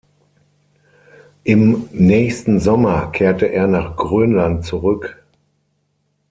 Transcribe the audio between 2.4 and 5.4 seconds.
Sommer kehrte er nach Grönland zurück.